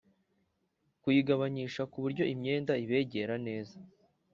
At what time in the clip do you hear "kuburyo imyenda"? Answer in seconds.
1.91-2.73